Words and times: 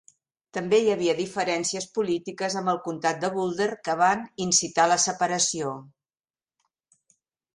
També 0.57 0.77
hi 0.83 0.87
havia 0.91 1.13
diferències 1.17 1.85
polítiques 1.97 2.55
amb 2.61 2.71
el 2.73 2.79
comtat 2.87 3.21
de 3.25 3.29
Boulder, 3.35 3.69
que 3.89 3.95
van 4.01 4.25
incitar 4.47 4.87
la 4.93 4.99
separació. 5.05 5.75